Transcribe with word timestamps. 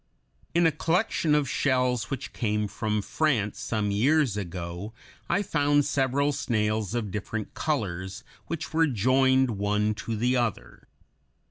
In 0.55 0.65
a 0.65 0.71
collection 0.71 1.35
of 1.35 1.47
shells 1.47 2.09
which 2.09 2.33
came 2.33 2.67
from 2.67 3.03
France 3.03 3.59
some 3.59 3.91
years 3.91 4.35
ago 4.35 4.93
I 5.29 5.43
found 5.43 5.85
several 5.85 6.31
snails 6.31 6.95
of 6.95 7.11
different 7.11 7.53
colors 7.53 8.23
which 8.47 8.73
were 8.73 8.87
joined 8.87 9.51
one 9.59 9.93
to 9.93 10.15
the 10.15 10.35
other. 10.37 10.87